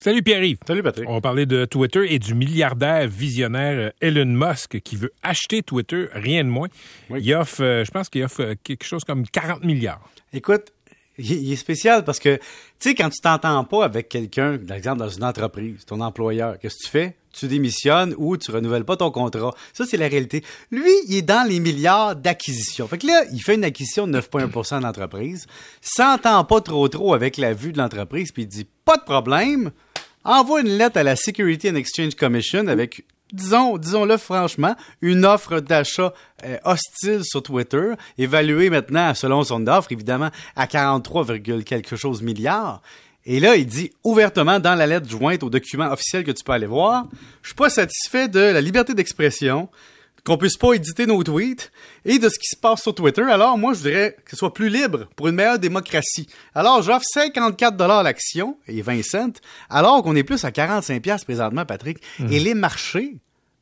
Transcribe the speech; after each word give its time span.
Salut 0.00 0.22
Pierre-Yves. 0.22 0.58
Salut 0.64 0.84
Patrick. 0.84 1.08
On 1.08 1.14
va 1.14 1.20
parler 1.20 1.44
de 1.44 1.64
Twitter 1.64 2.14
et 2.14 2.20
du 2.20 2.32
milliardaire 2.32 3.08
visionnaire 3.08 3.88
euh, 3.88 3.90
Elon 4.00 4.26
Musk 4.26 4.78
qui 4.80 4.94
veut 4.94 5.12
acheter 5.24 5.64
Twitter, 5.64 6.06
rien 6.12 6.44
de 6.44 6.48
moins. 6.48 6.68
Il 7.10 7.34
offre, 7.34 7.64
euh, 7.64 7.84
je 7.84 7.90
pense 7.90 8.08
qu'il 8.08 8.22
offre 8.22 8.42
euh, 8.42 8.54
quelque 8.62 8.84
chose 8.84 9.02
comme 9.02 9.26
40 9.26 9.64
milliards. 9.64 10.08
Écoute, 10.32 10.72
il 11.18 11.52
est 11.52 11.56
spécial 11.56 12.04
parce 12.04 12.20
que, 12.20 12.36
tu 12.36 12.42
sais, 12.90 12.94
quand 12.94 13.10
tu 13.10 13.20
t'entends 13.20 13.64
pas 13.64 13.84
avec 13.84 14.08
quelqu'un, 14.08 14.56
par 14.56 14.76
exemple 14.76 14.98
dans 15.00 15.08
une 15.08 15.24
entreprise, 15.24 15.84
ton 15.84 16.00
employeur, 16.00 16.60
qu'est-ce 16.60 16.76
que 16.76 16.84
tu 16.84 16.90
fais? 16.90 17.16
Tu 17.32 17.48
démissionnes 17.48 18.14
ou 18.18 18.36
tu 18.36 18.52
renouvelles 18.52 18.84
pas 18.84 18.96
ton 18.96 19.10
contrat. 19.10 19.52
Ça, 19.72 19.84
c'est 19.84 19.96
la 19.96 20.06
réalité. 20.06 20.44
Lui, 20.70 20.92
il 21.08 21.16
est 21.16 21.22
dans 21.22 21.46
les 21.46 21.58
milliards 21.58 22.14
d'acquisitions. 22.14 22.86
Fait 22.86 22.98
que 22.98 23.06
là, 23.08 23.24
il 23.32 23.42
fait 23.42 23.56
une 23.56 23.64
acquisition 23.64 24.06
de 24.06 24.16
9,1% 24.16 24.78
de 24.78 24.84
l'entreprise, 24.84 25.48
s'entend 25.80 26.44
pas 26.44 26.60
trop 26.60 26.86
trop 26.86 27.14
avec 27.14 27.36
la 27.36 27.52
vue 27.52 27.72
de 27.72 27.78
l'entreprise, 27.78 28.30
puis 28.30 28.44
il 28.44 28.48
dit, 28.48 28.66
pas 28.84 28.96
de 28.96 29.02
problème, 29.02 29.72
envoie 30.24 30.60
une 30.60 30.76
lettre 30.78 30.98
à 30.98 31.02
la 31.02 31.16
Security 31.16 31.70
and 31.70 31.76
Exchange 31.76 32.14
Commission 32.14 32.66
avec 32.68 33.04
disons, 33.32 33.78
disons-le 33.78 34.16
franchement, 34.16 34.74
une 35.02 35.24
offre 35.24 35.60
d'achat 35.60 36.14
euh, 36.44 36.56
hostile 36.64 37.20
sur 37.24 37.42
Twitter, 37.42 37.92
évaluée 38.16 38.70
maintenant, 38.70 39.14
selon 39.14 39.44
son 39.44 39.66
offre, 39.66 39.92
évidemment, 39.92 40.30
à 40.56 40.66
43, 40.66 41.38
quelque 41.64 41.96
chose 41.96 42.22
milliards. 42.22 42.82
Et 43.26 43.40
là, 43.40 43.56
il 43.56 43.66
dit 43.66 43.90
ouvertement 44.04 44.58
dans 44.58 44.74
la 44.74 44.86
lettre 44.86 45.08
jointe 45.08 45.42
au 45.42 45.50
document 45.50 45.90
officiel 45.92 46.24
que 46.24 46.30
tu 46.30 46.42
peux 46.42 46.52
aller 46.52 46.66
voir, 46.66 47.06
je 47.42 47.48
suis 47.48 47.54
pas 47.54 47.68
satisfait 47.68 48.28
de 48.28 48.40
la 48.40 48.60
liberté 48.60 48.94
d'expression, 48.94 49.68
qu'on 50.24 50.36
puisse 50.36 50.56
pas 50.56 50.72
éditer 50.74 51.06
nos 51.06 51.22
tweets 51.22 51.70
et 52.04 52.18
de 52.18 52.28
ce 52.28 52.38
qui 52.38 52.48
se 52.48 52.56
passe 52.56 52.82
sur 52.82 52.94
Twitter. 52.94 53.22
Alors, 53.22 53.58
moi, 53.58 53.72
je 53.72 53.78
voudrais 53.78 54.16
que 54.24 54.30
ce 54.30 54.36
soit 54.36 54.52
plus 54.52 54.68
libre 54.68 55.08
pour 55.16 55.28
une 55.28 55.34
meilleure 55.34 55.58
démocratie. 55.58 56.28
Alors, 56.54 56.82
j'offre 56.82 57.04
54 57.04 57.76
dollars 57.76 58.02
l'action 58.02 58.58
et 58.66 58.82
20 58.82 59.02
cents, 59.02 59.40
alors 59.70 60.02
qu'on 60.02 60.16
est 60.16 60.24
plus 60.24 60.44
à 60.44 60.52
45 60.52 61.02
pièces 61.02 61.24
présentement, 61.24 61.64
Patrick. 61.64 61.98
Mhm. 62.18 62.32
Et 62.32 62.40
les 62.40 62.54
marchés 62.54 63.16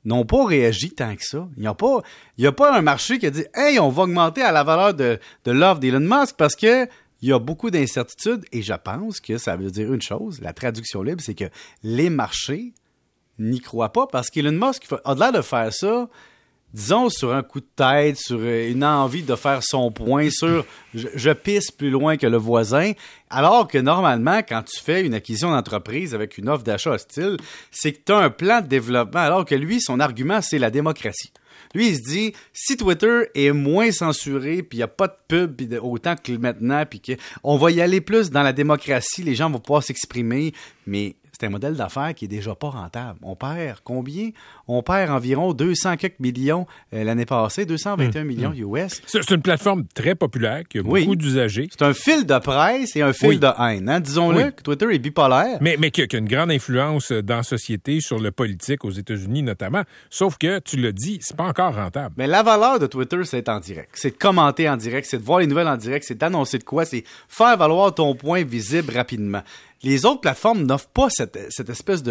n'ont 0.04 0.24
pas 0.24 0.44
réagi 0.44 0.90
tant 0.90 1.14
que 1.16 1.24
ça. 1.24 1.48
Il 1.56 1.62
n'y 1.62 1.66
a 1.66 1.74
pas, 1.74 2.00
il 2.38 2.44
y 2.44 2.46
a 2.46 2.52
pas 2.52 2.76
un 2.76 2.82
marché 2.82 3.18
qui 3.18 3.26
a 3.26 3.30
dit, 3.30 3.44
hey, 3.54 3.78
on 3.78 3.90
va 3.90 4.04
augmenter 4.04 4.42
à 4.42 4.52
la 4.52 4.62
valeur 4.62 4.94
de, 4.94 5.18
de 5.44 5.52
l'offre 5.52 5.80
d'Elon 5.80 6.00
Musk 6.00 6.36
parce 6.36 6.54
que 6.54 6.88
il 7.22 7.30
y 7.30 7.32
a 7.32 7.38
beaucoup 7.38 7.70
d'incertitudes 7.70 8.44
et 8.52 8.62
je 8.62 8.74
pense 8.74 9.20
que 9.20 9.38
ça 9.38 9.56
veut 9.56 9.70
dire 9.70 9.92
une 9.92 10.02
chose, 10.02 10.40
la 10.42 10.52
traduction 10.52 11.02
libre, 11.02 11.22
c'est 11.24 11.34
que 11.34 11.46
les 11.82 12.10
marchés 12.10 12.74
n'y 13.38 13.60
croient 13.60 13.92
pas 13.92 14.06
parce 14.06 14.30
qu'Elon 14.30 14.52
Musk, 14.52 14.86
au-delà 15.04 15.32
de 15.32 15.40
faire 15.40 15.72
ça, 15.72 16.08
disons, 16.76 17.08
sur 17.08 17.32
un 17.32 17.42
coup 17.42 17.60
de 17.60 17.68
tête, 17.74 18.18
sur 18.18 18.38
euh, 18.38 18.70
une 18.70 18.84
envie 18.84 19.22
de 19.22 19.34
faire 19.34 19.62
son 19.62 19.90
point, 19.90 20.28
sur 20.28 20.66
je, 20.94 21.30
pisse 21.30 21.70
plus 21.70 21.88
loin 21.88 22.18
que 22.18 22.26
le 22.26 22.36
voisin, 22.36 22.92
alors 23.30 23.66
que 23.66 23.78
normalement, 23.78 24.40
quand 24.46 24.62
tu 24.62 24.78
fais 24.78 25.04
une 25.04 25.14
acquisition 25.14 25.50
d'entreprise 25.50 26.14
avec 26.14 26.36
une 26.36 26.50
offre 26.50 26.64
d'achat 26.64 26.90
hostile, 26.90 27.38
c'est 27.70 27.92
que 27.92 28.00
tu 28.04 28.12
as 28.12 28.18
un 28.18 28.30
plan 28.30 28.60
de 28.60 28.66
développement, 28.66 29.20
alors 29.20 29.46
que 29.46 29.54
lui, 29.54 29.80
son 29.80 30.00
argument, 30.00 30.42
c'est 30.42 30.58
la 30.58 30.70
démocratie. 30.70 31.32
Lui, 31.74 31.88
il 31.88 31.96
se 31.96 32.02
dit, 32.02 32.32
si 32.52 32.76
Twitter 32.76 33.22
est 33.34 33.52
moins 33.52 33.90
censuré, 33.90 34.62
puis 34.62 34.76
il 34.76 34.80
n'y 34.80 34.84
a 34.84 34.88
pas 34.88 35.08
de 35.08 35.16
pub 35.28 35.62
autant 35.82 36.14
que 36.14 36.32
maintenant, 36.32 36.84
puis 36.88 37.00
qu'on 37.00 37.56
va 37.56 37.70
y 37.70 37.80
aller 37.80 38.02
plus 38.02 38.30
dans 38.30 38.42
la 38.42 38.52
démocratie, 38.52 39.22
les 39.22 39.34
gens 39.34 39.50
vont 39.50 39.60
pouvoir 39.60 39.82
s'exprimer, 39.82 40.52
mais 40.86 41.16
c'est 41.38 41.46
un 41.46 41.50
modèle 41.50 41.74
d'affaires 41.74 42.14
qui 42.14 42.24
est 42.24 42.28
déjà 42.28 42.54
pas 42.54 42.70
rentable. 42.70 43.18
On 43.22 43.36
perd 43.36 43.80
combien? 43.84 44.30
On 44.68 44.82
perd 44.82 45.10
environ 45.10 45.52
200 45.52 45.96
quelques 45.98 46.18
millions 46.18 46.66
euh, 46.94 47.04
l'année 47.04 47.26
passée, 47.26 47.66
221 47.66 48.22
hum, 48.22 48.26
millions 48.26 48.50
hum. 48.50 48.76
US. 48.76 49.02
C'est 49.06 49.30
une 49.30 49.42
plateforme 49.42 49.84
très 49.94 50.14
populaire 50.14 50.62
qui 50.66 50.78
a 50.78 50.82
beaucoup 50.82 51.14
d'usagers. 51.14 51.68
C'est 51.70 51.84
un 51.84 51.92
fil 51.92 52.24
de 52.24 52.38
presse 52.38 52.96
et 52.96 53.02
un 53.02 53.12
fil 53.12 53.38
de 53.38 53.48
haine. 53.58 53.88
Hein? 53.88 54.00
Disons-le, 54.00 54.52
Twitter 54.52 54.94
est 54.94 54.98
bipolaire. 54.98 55.58
Mais, 55.60 55.76
mais 55.78 55.90
qui, 55.90 56.00
a, 56.00 56.06
une 56.16 56.28
grande 56.28 56.50
influence 56.50 57.12
dans 57.12 57.36
la 57.36 57.42
société, 57.42 58.00
sur 58.00 58.18
le 58.18 58.30
politique 58.30 58.84
aux 58.84 58.90
États-Unis 58.90 59.42
notamment. 59.42 59.82
Sauf 60.08 60.38
que, 60.38 60.58
tu 60.60 60.78
l'as 60.78 60.92
dit, 60.92 61.18
c'est 61.20 61.36
pas 61.36 61.44
encore 61.44 61.74
rentable. 61.74 62.14
Mais 62.16 62.26
la 62.26 62.42
valeur 62.42 62.78
de 62.78 62.86
Twitter, 62.86 63.20
c'est 63.24 63.48
en 63.50 63.60
direct. 63.60 63.90
C'est 63.92 64.12
de 64.12 64.16
commenter 64.16 64.68
en 64.70 64.76
direct, 64.78 65.06
c'est 65.06 65.18
de 65.18 65.24
voir 65.24 65.40
les 65.40 65.46
nouvelles 65.46 65.68
en 65.68 65.76
direct, 65.76 66.06
c'est 66.08 66.16
d'annoncer 66.16 66.58
de 66.58 66.64
quoi, 66.64 66.86
c'est 66.86 67.04
faire 67.28 67.58
valoir 67.58 67.94
ton 67.94 68.14
point 68.14 68.42
visible 68.42 68.94
rapidement 68.94 69.42
les 69.82 70.04
autres 70.04 70.20
plateformes 70.20 70.64
n'offrent 70.64 70.88
pas 70.88 71.08
cette, 71.10 71.36
espèce 71.68 72.02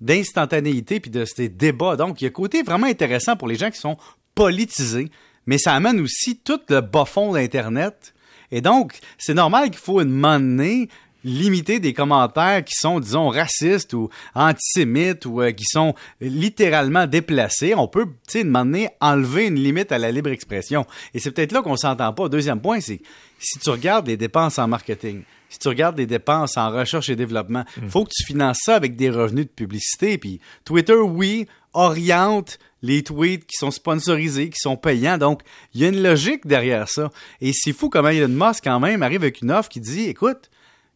d'instantanéité 0.00 1.00
puis 1.00 1.10
de 1.10 1.24
ces 1.24 1.48
débats. 1.48 1.96
Donc, 1.96 2.20
il 2.20 2.24
y 2.24 2.26
a 2.26 2.30
un 2.30 2.32
côté 2.32 2.62
vraiment 2.62 2.86
intéressant 2.86 3.36
pour 3.36 3.48
les 3.48 3.56
gens 3.56 3.70
qui 3.70 3.78
sont 3.78 3.96
politisés, 4.34 5.10
mais 5.46 5.58
ça 5.58 5.74
amène 5.74 6.00
aussi 6.00 6.38
tout 6.38 6.60
le 6.68 6.80
bas 6.80 7.04
fond 7.04 7.32
d'Internet. 7.32 8.14
Et 8.50 8.60
donc, 8.60 8.98
c'est 9.18 9.34
normal 9.34 9.70
qu'il 9.70 9.78
faut 9.78 10.00
une 10.00 10.10
monnaie 10.10 10.88
limiter 11.24 11.80
des 11.80 11.92
commentaires 11.92 12.64
qui 12.64 12.74
sont, 12.74 13.00
disons, 13.00 13.28
racistes 13.28 13.92
ou 13.94 14.08
antisémites 14.34 15.26
ou 15.26 15.42
euh, 15.42 15.52
qui 15.52 15.64
sont 15.64 15.94
littéralement 16.20 17.06
déplacés. 17.06 17.74
On 17.74 17.88
peut, 17.88 18.06
tu 18.06 18.38
sais, 18.38 18.44
demander 18.44 18.88
enlever 19.00 19.46
une 19.46 19.56
limite 19.56 19.92
à 19.92 19.98
la 19.98 20.10
libre 20.12 20.30
expression. 20.30 20.86
Et 21.14 21.18
c'est 21.18 21.30
peut-être 21.30 21.52
là 21.52 21.62
qu'on 21.62 21.76
s'entend 21.76 22.12
pas. 22.12 22.28
Deuxième 22.28 22.60
point, 22.60 22.80
c'est 22.80 23.00
si 23.38 23.58
tu 23.58 23.70
regardes 23.70 24.06
les 24.06 24.16
dépenses 24.16 24.58
en 24.58 24.68
marketing, 24.68 25.22
si 25.48 25.58
tu 25.58 25.68
regardes 25.68 25.98
les 25.98 26.06
dépenses 26.06 26.56
en 26.56 26.70
recherche 26.70 27.08
et 27.08 27.16
développement, 27.16 27.64
il 27.76 27.84
hmm. 27.84 27.90
faut 27.90 28.04
que 28.04 28.10
tu 28.14 28.24
finances 28.24 28.60
ça 28.62 28.76
avec 28.76 28.96
des 28.96 29.10
revenus 29.10 29.46
de 29.46 29.50
publicité. 29.50 30.16
Puis 30.18 30.40
Twitter, 30.64 30.94
oui, 30.94 31.46
oriente 31.72 32.58
les 32.82 33.02
tweets 33.02 33.46
qui 33.46 33.56
sont 33.56 33.70
sponsorisés, 33.70 34.48
qui 34.48 34.58
sont 34.58 34.76
payants. 34.76 35.18
Donc, 35.18 35.42
il 35.74 35.82
y 35.82 35.84
a 35.84 35.88
une 35.88 36.02
logique 36.02 36.46
derrière 36.46 36.88
ça. 36.88 37.10
Et 37.40 37.52
c'est 37.52 37.72
fou 37.72 37.88
comment 37.90 38.08
Elon 38.08 38.28
Musk, 38.28 38.64
quand 38.64 38.80
même, 38.80 39.02
arrive 39.02 39.22
avec 39.22 39.42
une 39.42 39.50
offre 39.50 39.68
qui 39.68 39.80
dit, 39.80 40.04
écoute, 40.04 40.50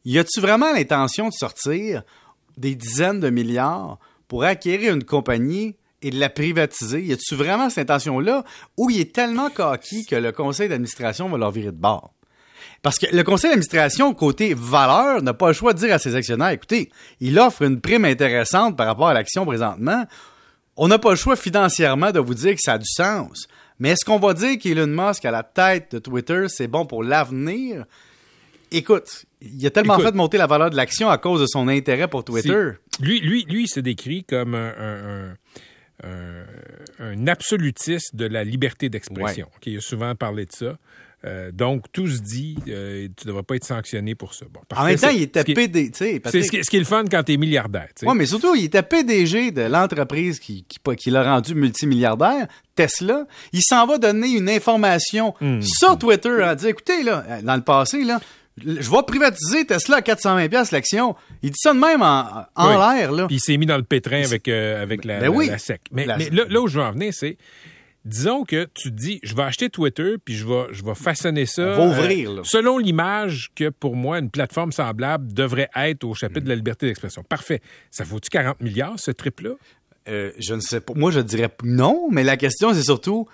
y 0.04 0.18
a-tu 0.18 0.40
vraiment 0.40 0.72
l'intention 0.72 1.28
de 1.28 1.34
sortir 1.34 2.02
des 2.56 2.74
dizaines 2.74 3.20
de 3.20 3.30
milliards 3.30 3.98
pour 4.28 4.44
acquérir 4.44 4.94
une 4.94 5.04
compagnie 5.04 5.76
et 6.02 6.10
de 6.10 6.18
la 6.18 6.28
privatiser? 6.28 7.02
Y 7.02 7.12
a-tu 7.12 7.34
vraiment 7.34 7.70
cette 7.70 7.90
intention-là? 7.90 8.44
Ou 8.76 8.90
il 8.90 9.00
est 9.00 9.14
tellement 9.14 9.50
coquille 9.50 10.04
que 10.06 10.16
le 10.16 10.32
conseil 10.32 10.68
d'administration 10.68 11.28
va 11.28 11.38
leur 11.38 11.50
virer 11.50 11.72
de 11.72 11.76
bord? 11.76 12.12
Parce 12.82 12.98
que 12.98 13.06
le 13.14 13.24
conseil 13.24 13.50
d'administration, 13.50 14.12
côté 14.12 14.52
valeur, 14.54 15.22
n'a 15.22 15.32
pas 15.32 15.48
le 15.48 15.52
choix 15.54 15.72
de 15.72 15.78
dire 15.78 15.94
à 15.94 15.98
ses 15.98 16.14
actionnaires, 16.14 16.50
écoutez, 16.50 16.90
il 17.20 17.38
offre 17.38 17.62
une 17.62 17.80
prime 17.80 18.04
intéressante 18.04 18.76
par 18.76 18.86
rapport 18.86 19.08
à 19.08 19.14
l'action 19.14 19.46
présentement. 19.46 20.04
On 20.76 20.88
n'a 20.88 20.98
pas 20.98 21.10
le 21.10 21.16
choix 21.16 21.36
financièrement 21.36 22.10
de 22.10 22.20
vous 22.20 22.34
dire 22.34 22.52
que 22.52 22.60
ça 22.60 22.74
a 22.74 22.78
du 22.78 22.86
sens. 22.86 23.46
Mais 23.78 23.90
est-ce 23.90 24.04
qu'on 24.04 24.18
va 24.18 24.34
dire 24.34 24.58
qu'Elon 24.58 24.86
Musk 24.86 25.24
à 25.24 25.30
la 25.30 25.42
tête 25.42 25.92
de 25.92 25.98
Twitter, 25.98 26.44
c'est 26.48 26.66
bon 26.66 26.84
pour 26.84 27.02
l'avenir? 27.02 27.86
Écoute, 28.74 29.26
il 29.40 29.64
a 29.66 29.70
tellement 29.70 29.98
fait 29.98 30.14
monter 30.14 30.36
la 30.36 30.46
valeur 30.46 30.70
de 30.70 30.76
l'action 30.76 31.08
à 31.08 31.18
cause 31.18 31.40
de 31.40 31.46
son 31.46 31.68
intérêt 31.68 32.08
pour 32.08 32.24
Twitter. 32.24 32.70
Lui, 33.00 33.20
lui, 33.20 33.44
lui, 33.48 33.64
il 33.64 33.68
se 33.68 33.80
décrit 33.80 34.24
comme 34.24 34.54
un, 34.54 35.36
absolutiste 37.26 38.16
de 38.16 38.26
la 38.26 38.44
liberté 38.44 38.88
d'expression. 38.88 39.48
il 39.64 39.78
a 39.78 39.80
souvent 39.80 40.14
parlé 40.14 40.46
de 40.46 40.52
ça. 40.52 40.76
Euh, 41.24 41.50
donc, 41.52 41.90
tout 41.90 42.06
se 42.06 42.20
dit, 42.20 42.56
euh, 42.68 43.08
tu 43.16 43.26
ne 43.26 43.28
devrais 43.28 43.42
pas 43.42 43.56
être 43.56 43.64
sanctionné 43.64 44.14
pour 44.14 44.34
ça. 44.34 44.44
en 44.76 44.84
même 44.84 44.98
temps, 44.98 45.08
il 45.08 45.22
était 45.22 45.42
PDG. 45.42 46.20
C'est 46.26 46.42
ce, 46.42 46.50
qui 46.50 46.76
est 46.76 46.80
le 46.80 46.84
fun 46.84 47.04
quand 47.10 47.22
tu 47.22 47.32
es 47.32 47.36
milliardaire. 47.38 47.88
Oui, 48.02 48.14
mais 48.14 48.26
surtout, 48.26 48.54
il 48.54 48.64
était 48.64 48.82
PDG 48.82 49.50
de 49.50 49.62
l'entreprise 49.62 50.38
qui, 50.38 50.66
qui, 50.66 51.10
l'a 51.10 51.22
rendu 51.22 51.54
multimilliardaire, 51.54 52.46
Tesla. 52.74 53.26
Il 53.52 53.62
s'en 53.62 53.86
va 53.86 53.96
donner 53.96 54.36
une 54.36 54.50
information 54.50 55.34
hmm. 55.40 55.62
sur 55.62 55.98
Twitter 55.98 56.42
en 56.42 56.54
disant, 56.54 56.68
écoutez, 56.68 57.02
là, 57.02 57.40
dans 57.42 57.56
le 57.56 57.62
passé, 57.62 58.04
là, 58.04 58.20
je 58.58 58.90
vais 58.90 59.02
privatiser 59.06 59.66
Tesla 59.66 59.96
à 59.96 60.02
420 60.02 60.48
pièces 60.48 60.70
l'action. 60.70 61.16
Il 61.42 61.50
dit 61.50 61.58
ça 61.58 61.72
de 61.74 61.78
même 61.78 62.02
en, 62.02 62.46
l'air. 62.56 63.12
Là. 63.12 63.26
Puis 63.26 63.36
il 63.36 63.40
s'est 63.40 63.56
mis 63.56 63.66
dans 63.66 63.76
le 63.76 63.82
pétrin 63.82 64.22
avec, 64.22 64.48
euh, 64.48 64.82
avec 64.82 65.04
la, 65.04 65.20
ben 65.20 65.58
SEC. 65.58 65.80
Mais, 65.90 66.06
là, 66.06 66.16
là, 66.30 66.60
où 66.60 66.68
je 66.68 66.78
veux 66.78 66.84
en 66.84 66.92
venir, 66.92 67.12
c'est 67.12 67.36
disons 68.04 68.44
que 68.44 68.68
tu 68.74 68.90
dis, 68.90 69.18
je 69.22 69.34
vais 69.34 69.42
acheter 69.42 69.70
Twitter, 69.70 70.16
puis 70.22 70.34
je 70.34 70.46
vais, 70.46 70.66
je 70.72 70.84
vais 70.84 70.94
façonner 70.94 71.46
ça. 71.46 71.72
va 71.72 71.86
ouvrir, 71.86 72.30
euh, 72.30 72.42
selon 72.44 72.78
l'image 72.78 73.50
que, 73.54 73.70
pour 73.70 73.96
moi, 73.96 74.18
une 74.18 74.30
plateforme 74.30 74.72
semblable 74.72 75.32
devrait 75.32 75.70
être 75.74 76.04
au 76.04 76.14
chapitre 76.14 76.42
de 76.42 76.48
la 76.48 76.54
liberté 76.54 76.86
d'expression. 76.86 77.22
Parfait. 77.22 77.60
Ça 77.90 78.04
vaut-tu 78.04 78.28
40 78.28 78.60
milliards, 78.60 78.98
ce 78.98 79.10
trip-là? 79.10 79.50
Euh, 80.06 80.32
je 80.38 80.54
ne 80.54 80.60
sais 80.60 80.80
pas. 80.80 80.92
Moi, 80.94 81.10
je 81.10 81.20
dirais 81.20 81.48
non, 81.62 82.08
mais 82.10 82.24
la 82.24 82.36
question, 82.36 82.74
c'est 82.74 82.82
surtout, 82.82 83.26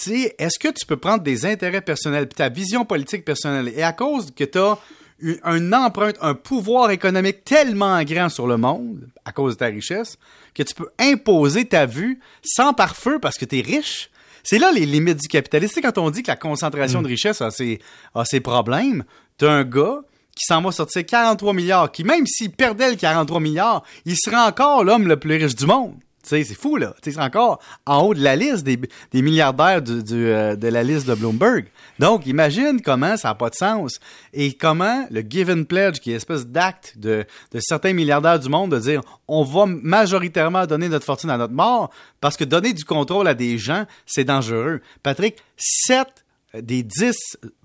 tu 0.00 0.10
sais, 0.10 0.34
est-ce 0.38 0.58
que 0.58 0.68
tu 0.68 0.86
peux 0.86 0.96
prendre 0.96 1.22
des 1.22 1.44
intérêts 1.46 1.80
personnels, 1.80 2.28
ta 2.28 2.48
vision 2.48 2.84
politique 2.84 3.24
personnelle, 3.24 3.72
et 3.74 3.82
à 3.82 3.92
cause 3.92 4.30
que 4.34 4.44
tu 4.44 4.58
as 4.58 4.78
une 5.22 5.74
empreinte, 5.74 6.16
un 6.20 6.34
pouvoir 6.34 6.90
économique 6.90 7.44
tellement 7.44 8.02
grand 8.02 8.28
sur 8.28 8.46
le 8.46 8.56
monde, 8.56 9.08
à 9.24 9.32
cause 9.32 9.54
de 9.54 9.58
ta 9.58 9.66
richesse, 9.66 10.16
que 10.54 10.62
tu 10.62 10.74
peux 10.74 10.88
imposer 10.98 11.66
ta 11.66 11.86
vue 11.86 12.20
sans 12.42 12.72
pare-feu 12.72 13.18
parce 13.20 13.36
que 13.36 13.44
tu 13.44 13.58
es 13.58 13.62
riche? 13.62 14.10
C'est 14.42 14.58
là 14.58 14.72
les 14.72 14.86
limites 14.86 15.20
du 15.20 15.28
capitalisme. 15.28 15.74
C'est 15.74 15.82
quand 15.82 15.98
on 15.98 16.08
dit 16.08 16.22
que 16.22 16.30
la 16.30 16.36
concentration 16.36 17.02
de 17.02 17.06
mm. 17.06 17.10
richesse 17.10 17.42
a 17.42 17.50
ses, 17.50 17.78
a 18.14 18.24
ses 18.24 18.40
problèmes, 18.40 19.04
tu 19.38 19.46
as 19.46 19.52
un 19.52 19.64
gars 19.64 20.00
qui 20.34 20.44
s'en 20.46 20.62
va 20.62 20.72
sortir 20.72 21.04
43 21.04 21.52
milliards, 21.52 21.92
qui 21.92 22.04
même 22.04 22.26
s'il 22.26 22.50
perdait 22.50 22.90
le 22.90 22.96
43 22.96 23.40
milliards, 23.40 23.82
il 24.06 24.16
serait 24.16 24.36
encore 24.36 24.84
l'homme 24.84 25.06
le 25.06 25.18
plus 25.18 25.36
riche 25.36 25.54
du 25.54 25.66
monde. 25.66 25.96
C'est 26.30 26.54
fou, 26.54 26.76
là. 26.76 26.94
C'est 27.02 27.18
encore 27.18 27.60
en 27.86 28.02
haut 28.02 28.14
de 28.14 28.22
la 28.22 28.36
liste 28.36 28.64
des, 28.64 28.78
milliardaires 29.14 29.82
du, 29.82 29.92
euh, 30.12 30.56
de 30.56 30.68
la 30.68 30.82
liste 30.82 31.06
de 31.06 31.14
Bloomberg. 31.14 31.66
Donc, 31.98 32.26
imagine 32.26 32.80
comment 32.80 33.16
ça 33.16 33.28
n'a 33.28 33.34
pas 33.34 33.50
de 33.50 33.54
sens. 33.54 33.98
Et 34.32 34.54
comment 34.54 35.06
le 35.10 35.22
Given 35.28 35.66
Pledge, 35.66 35.98
qui 35.98 36.10
est 36.10 36.12
une 36.12 36.16
espèce 36.18 36.46
d'acte 36.46 36.94
de, 36.96 37.26
de 37.52 37.60
certains 37.60 37.92
milliardaires 37.92 38.38
du 38.38 38.48
monde, 38.48 38.70
de 38.70 38.78
dire 38.78 39.02
on 39.28 39.42
va 39.42 39.66
majoritairement 39.66 40.66
donner 40.66 40.88
notre 40.88 41.04
fortune 41.04 41.30
à 41.30 41.36
notre 41.36 41.54
mort, 41.54 41.90
parce 42.20 42.36
que 42.36 42.44
donner 42.44 42.72
du 42.72 42.84
contrôle 42.84 43.28
à 43.28 43.34
des 43.34 43.58
gens, 43.58 43.84
c'est 44.06 44.24
dangereux. 44.24 44.80
Patrick, 45.02 45.36
7 45.56 46.06
des 46.54 46.82
10 46.82 47.14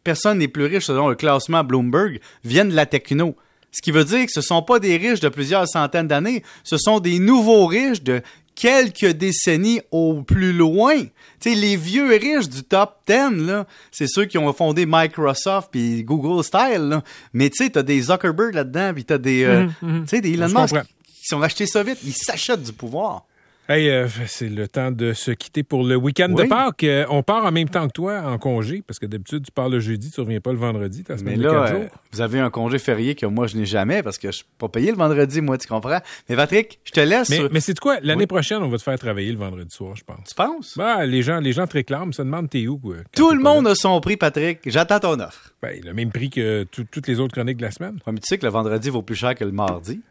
personnes 0.04 0.40
les 0.40 0.48
plus 0.48 0.66
riches 0.66 0.86
selon 0.86 1.08
le 1.08 1.16
classement 1.16 1.64
Bloomberg 1.64 2.20
viennent 2.44 2.70
de 2.70 2.76
la 2.76 2.86
techno. 2.86 3.36
Ce 3.72 3.82
qui 3.82 3.92
veut 3.92 4.06
dire 4.06 4.26
que 4.26 4.32
ce 4.32 4.40
ne 4.40 4.44
sont 4.44 4.62
pas 4.62 4.80
des 4.80 4.96
riches 4.96 5.20
de 5.20 5.28
plusieurs 5.28 5.68
centaines 5.68 6.08
d'années, 6.08 6.44
ce 6.64 6.78
sont 6.78 7.00
des 7.00 7.20
nouveaux 7.20 7.66
riches 7.66 8.04
de 8.04 8.22
quelques 8.56 9.12
décennies 9.12 9.82
au 9.92 10.24
plus 10.24 10.54
loin. 10.54 10.96
Tu 11.40 11.52
sais, 11.52 11.56
les 11.56 11.76
vieux 11.76 12.10
riches 12.10 12.50
du 12.50 12.64
top 12.64 13.02
10, 13.08 13.46
là, 13.46 13.68
c'est 13.92 14.08
ceux 14.08 14.26
qui 14.26 14.38
ont 14.38 14.52
fondé 14.54 14.86
Microsoft 14.88 15.70
puis 15.72 16.04
Google 16.04 16.44
Style, 16.44 16.88
là. 16.90 17.04
Mais 17.34 17.50
tu 17.50 17.64
sais, 17.64 17.70
t'as 17.70 17.84
des 17.84 18.02
Zuckerberg 18.02 18.56
là-dedans, 18.56 18.94
puis 18.94 19.06
t'as 19.06 19.18
des, 19.18 19.44
euh, 19.44 19.68
mhm, 19.82 19.98
mhm. 19.98 20.02
tu 20.04 20.10
sais, 20.10 20.22
des 20.22 20.34
Elon 20.34 20.48
Musk 20.48 20.76
qui 21.06 21.26
sont 21.26 21.40
rachetés 21.40 21.68
ça 21.68 21.84
vite. 21.84 22.00
Ils 22.04 22.14
s'achètent 22.14 22.64
du 22.64 22.74
pouvoir. 22.74 23.26
Hey, 23.68 23.90
euh, 23.90 24.08
c'est 24.28 24.48
le 24.48 24.68
temps 24.68 24.92
de 24.92 25.14
se 25.14 25.32
quitter 25.32 25.64
pour 25.64 25.84
le 25.84 25.96
week-end 25.96 26.30
de 26.30 26.44
Pâques. 26.44 26.84
Euh, 26.84 27.04
on 27.10 27.24
part 27.24 27.46
en 27.46 27.52
même 27.52 27.68
temps 27.68 27.88
que 27.88 27.94
toi 27.94 28.22
en 28.22 28.38
congé, 28.38 28.84
parce 28.86 29.00
que 29.00 29.08
d'habitude, 29.08 29.44
tu 29.44 29.52
pars 29.52 29.70
le 29.70 29.80
jeudi, 29.80 30.12
tu 30.12 30.22
reviens 30.22 30.40
pas 30.40 30.52
le 30.52 30.60
vendredi. 30.60 31.04
As 31.10 31.24
Mais 31.24 31.36
là, 31.36 31.74
euh, 31.74 31.88
vous 32.12 32.22
avez 32.22 32.40
un 32.40 32.52
congé 32.52 32.78
férié 32.78 33.16
que 33.16 33.26
moi, 33.26 33.48
je 33.48 33.58
n'ai 33.58 33.66
jamais, 33.66 34.04
parce 34.04 34.20
que 34.20 34.28
je 34.28 34.38
suis 34.38 34.46
pas 34.60 34.70
payé 34.70 34.92
le 34.92 34.98
vendredi, 34.98 35.42
moi, 35.42 35.58
tu 35.58 35.68
comprends? 35.68 35.98
Mais 36.30 36.36
Patrick, 36.36 36.80
je 36.84 36.92
te 36.92 37.00
laisse. 37.00 37.32
Mais, 37.32 37.40
mais 37.52 37.60
c'est 37.60 37.80
quoi? 37.80 37.98
L'année 38.04 38.28
prochaine, 38.28 38.62
on 38.62 38.70
va 38.70 38.78
te 38.78 38.84
faire 38.84 39.00
travailler 39.00 39.32
le 39.32 39.40
vendredi 39.40 39.76
soir, 39.76 39.96
je 39.96 40.04
pense. 40.04 40.30
Tu 40.30 40.36
penses? 40.36 40.78
Bah, 40.78 41.04
les 41.08 41.24
gens, 41.24 41.40
les 41.40 41.52
gens 41.52 41.66
te 41.66 41.74
réclament, 41.74 42.14
ça 42.14 42.24
demande 42.24 42.52
t'es 42.52 42.68
où? 42.68 42.80
Tout 43.16 43.32
le 43.32 43.40
monde 43.40 43.66
a 43.66 43.74
son 43.74 44.00
prix, 44.00 44.16
Patrick. 44.16 44.60
J'attends 44.68 45.00
ton 45.00 45.20
offre. 45.20 45.54
Ben, 45.64 45.82
le 45.84 45.94
même 45.94 46.12
prix 46.12 46.30
que 46.30 46.68
toutes 46.70 47.08
les 47.08 47.20
autres 47.20 47.34
chroniques 47.34 47.58
de 47.58 47.64
la 47.64 47.72
semaine. 47.72 47.98
mais 48.06 48.20
tu 48.20 48.28
sais 48.28 48.38
que 48.38 48.46
le 48.46 48.52
vendredi 48.52 48.92
vaut 48.92 49.02
plus 49.02 49.16
cher 49.16 49.34
que 49.34 49.44
le 49.44 49.52
mardi. 49.52 50.02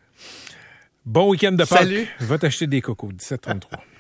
Bon 1.07 1.29
week-end 1.29 1.53
de 1.53 1.65
Pâques. 1.65 1.81
Salut. 1.81 2.09
Va 2.21 2.39
t'acheter 2.39 2.67
des 2.67 2.81
cocos, 2.81 3.13
17,33. 3.13 3.61